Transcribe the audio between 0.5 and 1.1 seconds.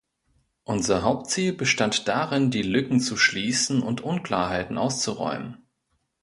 Unser